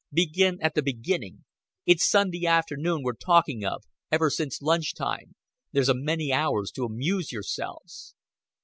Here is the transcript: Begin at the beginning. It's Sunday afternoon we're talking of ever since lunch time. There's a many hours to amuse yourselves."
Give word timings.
Begin 0.11 0.57
at 0.63 0.73
the 0.73 0.81
beginning. 0.81 1.43
It's 1.85 2.09
Sunday 2.09 2.47
afternoon 2.47 3.03
we're 3.03 3.13
talking 3.13 3.63
of 3.63 3.83
ever 4.11 4.31
since 4.31 4.59
lunch 4.59 4.95
time. 4.95 5.35
There's 5.73 5.89
a 5.89 5.93
many 5.93 6.33
hours 6.33 6.71
to 6.71 6.85
amuse 6.85 7.31
yourselves." 7.31 8.15